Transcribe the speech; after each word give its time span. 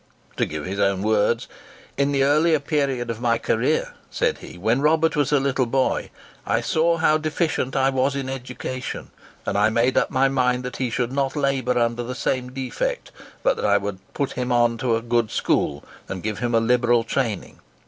To 0.37 0.47
give 0.47 0.65
his 0.65 0.79
own 0.79 1.03
words:—"In 1.03 2.11
the 2.11 2.23
earlier 2.23 2.59
period 2.59 3.11
of 3.11 3.21
my 3.21 3.37
career," 3.37 3.93
said 4.09 4.39
he, 4.39 4.57
"when 4.57 4.81
Robert 4.81 5.15
was 5.15 5.31
a 5.31 5.39
little 5.39 5.67
boy, 5.67 6.09
I 6.43 6.59
saw 6.59 6.97
how 6.97 7.19
deficient 7.19 7.75
I 7.75 7.91
was 7.91 8.15
in 8.15 8.27
education, 8.27 9.11
and 9.45 9.55
I 9.55 9.69
made 9.69 9.99
up 9.99 10.09
my 10.09 10.27
mind 10.27 10.63
that 10.63 10.77
he 10.77 10.89
should 10.89 11.11
not 11.11 11.35
labour 11.35 11.77
under 11.77 12.01
the 12.01 12.15
same 12.15 12.51
defect, 12.51 13.11
but 13.43 13.57
that 13.57 13.65
I 13.67 13.77
would 13.77 13.99
put 14.15 14.31
him 14.31 14.75
to 14.79 14.95
a 14.95 15.03
good 15.03 15.29
school, 15.29 15.83
and 16.09 16.23
give 16.23 16.39
him 16.39 16.55
a 16.55 16.59
liberal 16.59 17.03
training. 17.03 17.59